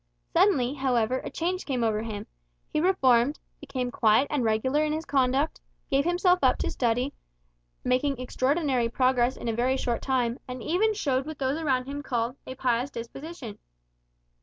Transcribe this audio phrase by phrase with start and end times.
[0.33, 2.25] Suddenly, however, a change came over him.
[2.73, 7.13] He reformed, became quiet and regular in his conduct; gave himself up to study,
[7.83, 12.01] making extraordinary progress in a very short time; and even showed what those around him
[12.01, 13.59] called "a pious disposition."